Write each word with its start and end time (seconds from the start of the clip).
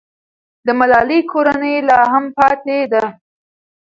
د 0.65 0.67
ملالۍ 0.79 1.19
کورنۍ 1.31 1.75
لا 1.87 1.99
هم 2.11 2.25
پاتې 2.37 2.77
ده. 2.91 3.05